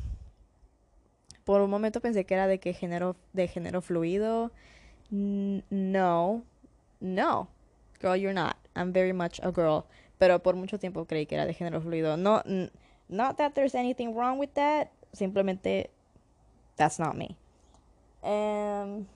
[1.44, 4.50] por un momento pensé que era de que género, de género fluido.
[5.10, 6.42] no.
[7.00, 7.48] No.
[8.00, 8.56] Girl, you're not.
[8.76, 9.84] I'm very much a girl.
[10.18, 12.16] Pero por mucho tiempo creí que era de género fluido.
[12.16, 12.42] No,
[13.08, 14.90] not that there's anything wrong with that.
[15.12, 15.90] Simplemente,
[16.76, 17.36] that's not me.
[18.22, 19.06] Um,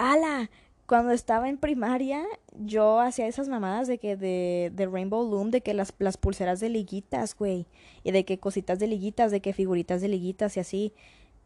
[0.00, 0.50] ala,
[0.86, 2.24] cuando estaba en primaria,
[2.58, 6.58] yo hacía esas mamadas de que de, de Rainbow Loom, de que las, las pulseras
[6.58, 7.66] de liguitas, güey,
[8.02, 10.92] y de que cositas de liguitas, de que figuritas de liguitas y así.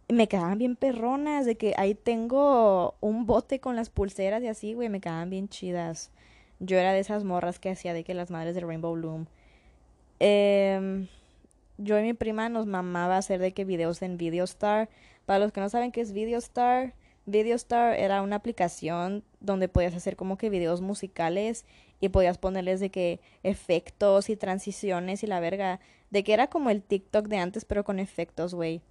[0.08, 4.74] me quedaban bien perronas, de que ahí tengo un bote con las pulseras y así,
[4.74, 6.10] güey, me quedaban bien chidas.
[6.60, 9.26] Yo era de esas morras que hacía de que las madres de Rainbow Loom.
[10.20, 11.06] Eh,
[11.78, 14.88] yo y mi prima nos mamaba hacer de que videos en Videostar.
[15.26, 16.94] Para los que no saben qué es Videostar,
[17.26, 21.64] VideoStar era una aplicación donde podías hacer como que videos musicales
[22.00, 25.80] y podías ponerles de que efectos y transiciones y la verga.
[26.10, 28.82] De que era como el TikTok de antes, pero con efectos, güey.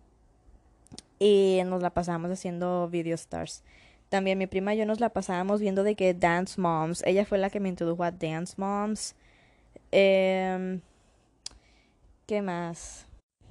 [1.20, 3.64] Y nos la pasábamos haciendo VideoStars.
[4.10, 7.04] También mi prima y yo nos la pasábamos viendo de que Dance Moms.
[7.06, 9.16] Ella fue la que me introdujo a Dance Moms.
[9.92, 10.80] Eh,
[12.26, 13.08] ¿Qué más?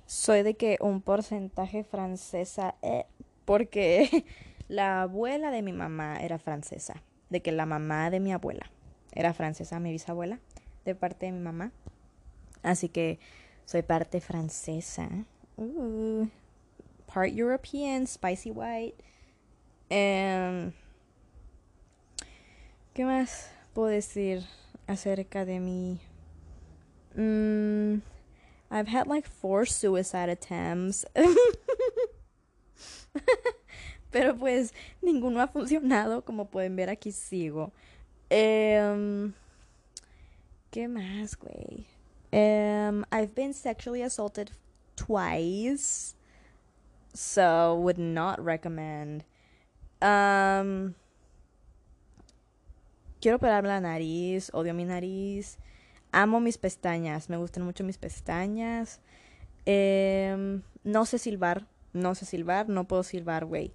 [0.06, 2.74] Soy de que un porcentaje francesa.
[2.82, 3.06] Eh,
[3.44, 4.24] porque
[4.72, 8.70] La abuela de mi mamá era francesa, de que la mamá de mi abuela
[9.14, 10.40] era francesa, mi bisabuela,
[10.86, 11.72] de parte de mi mamá.
[12.62, 13.18] Así que
[13.66, 15.10] soy parte francesa.
[15.58, 16.26] Uh,
[17.04, 18.96] part European, spicy white.
[19.90, 20.72] Em,
[22.94, 23.50] ¿Qué más?
[23.74, 24.42] puedo decir
[24.86, 26.00] acerca de mí?
[27.14, 28.00] Mm,
[28.70, 31.04] I've had like four suicide attempts.
[34.12, 36.24] Pero pues ninguno ha funcionado.
[36.24, 37.72] Como pueden ver, aquí sigo.
[38.30, 39.32] Um,
[40.70, 41.86] ¿Qué más, güey?
[42.32, 44.52] Um, I've been sexually assaulted
[44.96, 46.14] twice.
[47.14, 49.24] So would not recommend.
[50.00, 50.94] Um,
[53.20, 55.58] quiero operarme la nariz, odio mi nariz.
[56.10, 59.00] Amo mis pestañas, me gustan mucho mis pestañas.
[59.64, 63.72] Em, no sé silbar, no sé silbar, no puedo silbar, güey.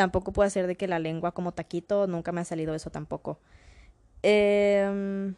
[0.00, 3.38] Tampoco puedo hacer de que la lengua como taquito, nunca me ha salido eso tampoco.
[4.22, 5.34] Em,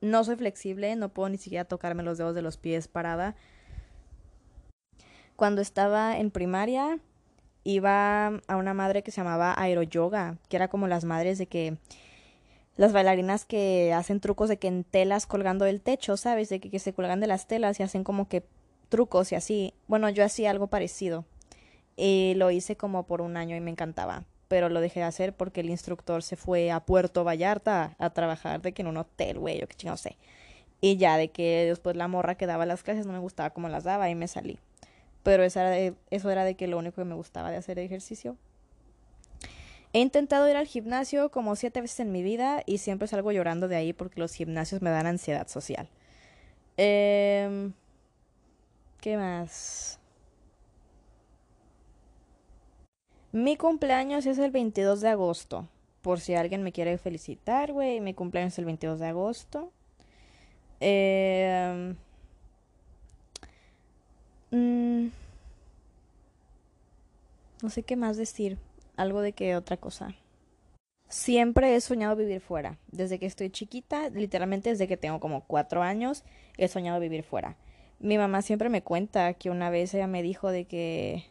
[0.00, 3.36] no soy flexible, no puedo ni siquiera tocarme los dedos de los pies parada.
[5.36, 7.00] Cuando estaba en primaria,
[7.64, 11.76] iba a una madre que se llamaba aeroyoga, que era como las madres de que
[12.78, 16.48] las bailarinas que hacen trucos de que en telas colgando del techo, ¿sabes?
[16.48, 18.42] De que, se cuelgan de las telas y hacen como que
[18.88, 19.74] trucos y así.
[19.86, 21.26] Bueno, yo hacía algo parecido.
[21.96, 24.24] Lo hice como por un año y me encantaba.
[24.48, 28.62] Pero lo dejé de hacer porque el instructor se fue a Puerto Vallarta a trabajar
[28.62, 30.16] de que en un hotel, güey, o qué no sé.
[30.80, 33.68] Y ya de que después la morra que daba las clases no me gustaba cómo
[33.68, 34.58] las daba y me salí.
[35.22, 37.78] Pero eso era de, eso era de que lo único que me gustaba de hacer
[37.78, 38.36] ejercicio
[39.96, 43.66] He intentado ir al gimnasio como siete veces en mi vida y siempre salgo llorando
[43.66, 45.88] de ahí porque los gimnasios me dan ansiedad social.
[46.76, 47.70] Eh,
[49.00, 49.98] ¿Qué más?
[53.36, 55.68] Mi cumpleaños es el 22 de agosto.
[56.00, 58.00] Por si alguien me quiere felicitar, güey.
[58.00, 59.72] Mi cumpleaños es el 22 de agosto.
[60.80, 61.94] Eh,
[64.50, 65.10] no
[67.68, 68.56] sé qué más decir
[68.96, 70.14] algo de que otra cosa.
[71.10, 72.78] Siempre he soñado vivir fuera.
[72.90, 76.24] Desde que estoy chiquita, literalmente desde que tengo como cuatro años,
[76.56, 77.58] he soñado vivir fuera.
[77.98, 81.26] Mi mamá siempre me cuenta que una vez ella me dijo de que,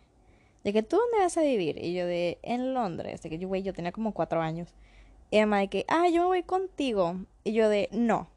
[0.65, 3.47] de que tú dónde vas a vivir y yo de en Londres, de que yo
[3.47, 4.73] güey yo tenía como cuatro años.
[5.29, 8.29] Y mamá de que ah yo me voy contigo y yo de no,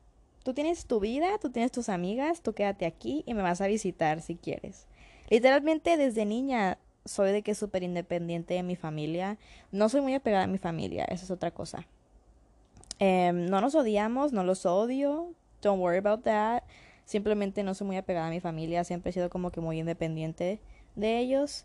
[0.42, 3.66] tú tienes tu vida, tú tienes tus amigas, tú quédate aquí y me vas a
[3.66, 4.86] visitar si quieres.
[5.30, 9.38] Literalmente desde niña soy de que súper independiente de mi familia.
[9.72, 11.86] No soy muy apegada a mi familia, esa es otra cosa.
[12.98, 15.32] Em, no nos odiamos, no los odio.
[15.62, 16.62] Don't worry about that.
[17.06, 18.84] Simplemente no soy muy apegada a mi familia.
[18.84, 20.60] Siempre he sido como que muy independiente
[20.94, 21.64] de ellos.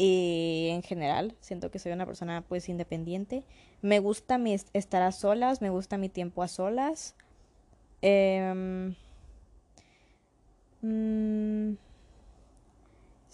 [0.00, 3.42] Y en general, siento que soy una persona pues independiente.
[3.82, 7.16] Me gusta mi estar a solas, me gusta mi tiempo a solas.
[8.00, 8.94] Eh,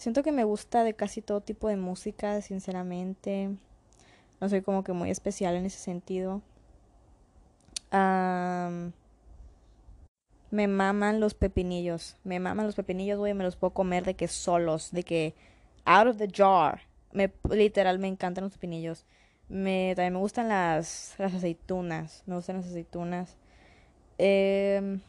[0.05, 3.55] Siento que me gusta de casi todo tipo de música, sinceramente.
[4.39, 6.41] No soy como que muy especial en ese sentido.
[10.51, 12.17] me maman los pepinillos.
[12.23, 13.33] Me maman los pepinillos, güey.
[13.33, 15.33] Me los puedo comer de que solos, de que
[15.85, 16.81] out of the jar.
[17.11, 19.05] Me, literal, me encantan los pepinillos.
[19.47, 22.23] Me, también me gustan las, las aceitunas.
[22.25, 23.37] Me gustan las aceitunas.
[24.17, 24.99] Eh,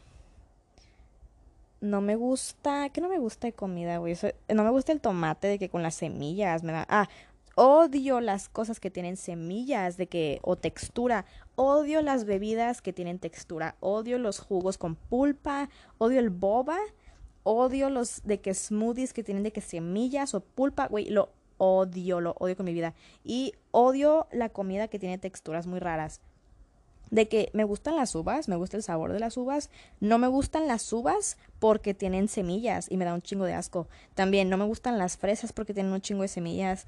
[1.81, 4.15] no me gusta, ¿qué no me gusta de comida, güey?
[4.49, 7.07] no me gusta el tomate de que con las semillas me da, ah,
[7.55, 13.19] odio las cosas que tienen semillas de que o textura, odio las bebidas que tienen
[13.19, 16.77] textura, odio los jugos con pulpa, odio el boba,
[17.47, 22.19] odio los de que smoothies que tienen de que semillas o pulpa, güey, lo odio,
[22.19, 26.21] lo odio con mi vida y odio la comida que tiene texturas muy raras
[27.09, 30.27] de que me gustan las uvas, me gusta el sabor de las uvas, no me
[30.27, 33.87] gustan las uvas porque tienen semillas y me da un chingo de asco.
[34.13, 36.85] También no me gustan las fresas porque tienen un chingo de semillas.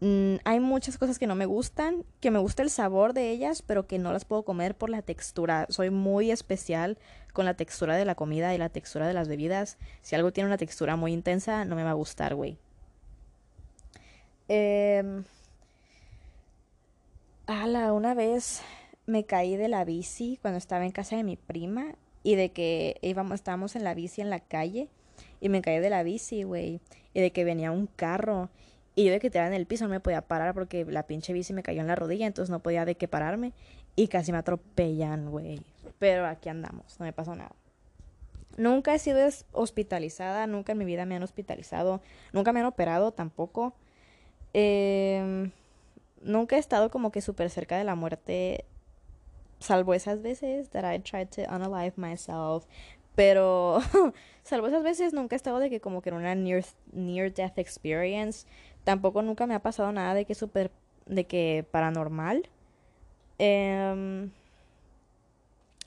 [0.00, 3.62] Mm, hay muchas cosas que no me gustan, que me gusta el sabor de ellas,
[3.62, 5.66] pero que no las puedo comer por la textura.
[5.70, 6.98] Soy muy especial
[7.32, 9.76] con la textura de la comida y la textura de las bebidas.
[10.02, 12.58] Si algo tiene una textura muy intensa, no me va a gustar, güey.
[14.48, 15.22] Eh...
[17.48, 18.60] Ala, una vez
[19.06, 22.98] me caí de la bici cuando estaba en casa de mi prima y de que
[23.00, 24.90] íbamos, estábamos en la bici en la calle
[25.40, 26.82] y me caí de la bici, güey,
[27.14, 28.50] y de que venía un carro
[28.98, 31.32] y yo de que estaba en el piso no me podía parar porque la pinche
[31.32, 33.52] bici me cayó en la rodilla, entonces no podía de que pararme
[33.94, 35.62] y casi me atropellan, güey.
[36.00, 37.54] Pero aquí andamos, no me pasó nada.
[38.56, 39.20] Nunca he sido
[39.52, 42.00] hospitalizada, nunca en mi vida me han hospitalizado,
[42.32, 43.72] nunca me han operado tampoco.
[44.52, 45.48] Eh,
[46.20, 48.64] nunca he estado como que súper cerca de la muerte
[49.60, 52.66] salvo esas veces that I tried to unalive myself,
[53.14, 53.80] pero
[54.42, 57.58] salvo esas veces nunca he estado de que como que en una near, near death
[57.58, 58.44] experience,
[58.88, 60.70] tampoco nunca me ha pasado nada de que super
[61.04, 62.48] de que paranormal.
[63.38, 64.30] Um,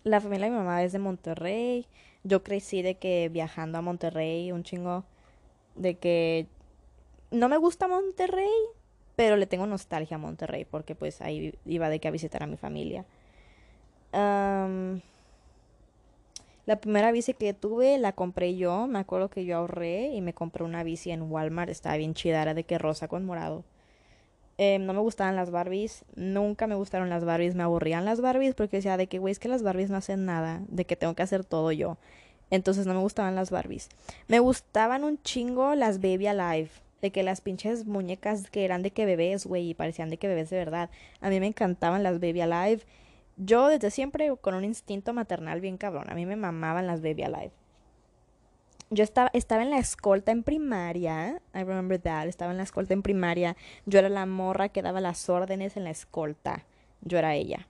[0.04, 1.88] La familia de mi mamá es de Monterrey.
[2.24, 5.04] Yo crecí de que viajando a Monterrey un chingo.
[5.76, 6.46] De que
[7.32, 8.52] no me gusta Monterrey,
[9.16, 12.48] pero le tengo nostalgia a Monterrey porque pues ahí iba de que a visitar a
[12.48, 13.04] mi familia.
[16.66, 20.34] La primera bici que tuve la compré yo, me acuerdo que yo ahorré y me
[20.34, 23.64] compré una bici en Walmart, estaba bien chida, era de que rosa con morado.
[24.58, 28.54] Em, no me gustaban las Barbies, nunca me gustaron las Barbies, me aburrían las Barbies
[28.54, 31.16] porque decía de que, güey, es que las Barbies no hacen nada, de que tengo
[31.16, 31.98] que hacer todo yo.
[32.52, 33.90] Entonces no me gustaban las Barbies.
[34.28, 36.70] Me gustaban un chingo las Baby Alive
[37.02, 40.28] de que las pinches muñecas que eran de que bebés, güey, y parecían de que
[40.28, 40.90] bebés de verdad.
[41.20, 42.84] A mí me encantaban las Baby Alive.
[43.44, 46.10] Yo desde siempre con un instinto maternal bien cabrón.
[46.10, 47.52] A mí me mamaban las Baby Alive.
[48.90, 51.42] Yo estaba, estaba en la escolta en primaria.
[51.54, 52.28] I remember that.
[52.28, 53.56] Estaba en la escolta en primaria.
[53.86, 56.66] Yo era la morra que daba las órdenes en la escolta.
[57.02, 57.68] Yo era ella.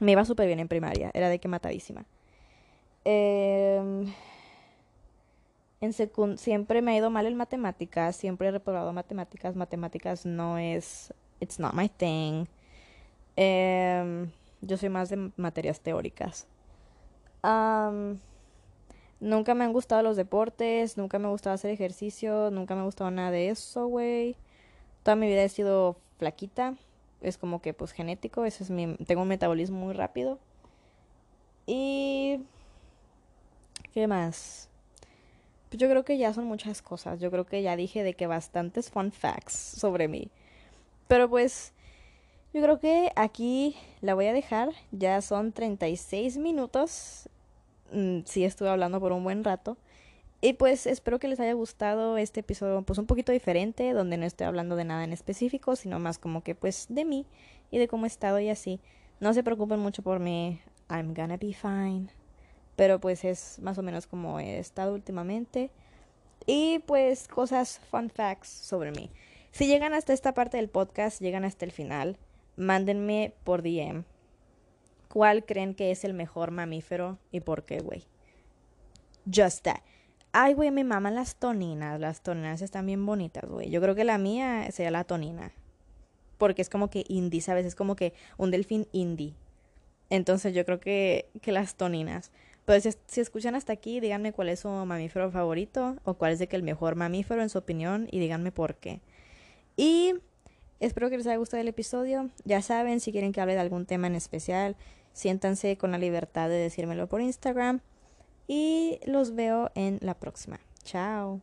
[0.00, 1.10] Me iba súper bien en primaria.
[1.14, 2.04] Era de que matadísima.
[3.04, 4.04] Eh
[5.84, 11.12] en siempre me ha ido mal en matemáticas, siempre he reprobado matemáticas, matemáticas no es,
[11.40, 12.46] it's not my thing.
[13.36, 14.30] Em,
[14.66, 16.46] yo soy más de materias teóricas.
[19.20, 22.84] nunca me han gustado los deportes, nunca me ha gustado hacer ejercicio, nunca me ha
[22.84, 24.36] gustado nada de eso, güey.
[25.02, 26.74] Toda mi vida he sido flaquita,
[27.20, 30.38] es como que pues genético, ese es mi, tengo un metabolismo muy rápido.
[31.66, 32.40] Y...
[33.92, 34.68] ¿Qué más?
[35.68, 37.20] Pues yo creo que ya son muchas cosas.
[37.20, 40.30] Yo creo que ya dije de que bastantes fun facts sobre mí.
[41.06, 41.72] Pero pues
[42.54, 44.70] yo creo que aquí la voy a dejar.
[44.92, 47.28] Ya son 36 minutos.
[47.92, 49.76] Mm, sí, estuve hablando por un buen rato.
[50.40, 54.24] Y pues espero que les haya gustado este episodio pues un poquito diferente, donde no
[54.26, 57.26] estoy hablando de nada en específico, sino más como que pues de mí
[57.70, 58.80] y de cómo he estado y así.
[59.20, 60.60] No se preocupen mucho por mí.
[60.88, 62.08] I'm gonna be fine
[62.76, 65.70] pero pues es más o menos como he estado últimamente.
[66.46, 69.10] Y pues cosas, fun facts sobre mí.
[69.52, 72.18] Si llegan hasta esta parte del podcast, llegan hasta el final,
[72.56, 74.04] mándenme por DM
[75.14, 78.02] cuál creen que es el mejor mamífero y por qué, güey.
[79.32, 79.78] Just that.
[80.32, 82.00] Ay, güey, me maman las toninas.
[82.00, 83.70] Las toninas están bien bonitas, güey.
[83.70, 85.52] Yo creo que la mía sería la tonina.
[86.36, 87.64] Porque es como que indie, ¿sabes?
[87.64, 89.36] Es como que un delfín indie.
[90.10, 92.32] Entonces yo creo que, que las toninas.
[92.64, 96.48] Pues si, escuchan hasta aquí, díganme cuál es su mamífero favorito o cuál es de
[96.48, 99.00] que el mejor mamífero en su opinión y díganme por qué.
[99.76, 100.14] Y
[100.84, 102.30] espero que les haya gustado el episodio.
[102.44, 104.76] Ya saben, si quieren que hable de algún tema en especial,
[105.12, 107.80] siéntanse con la libertad de decírmelo por Instagram.
[108.46, 110.60] Y los veo en la próxima.
[110.82, 111.40] Chao.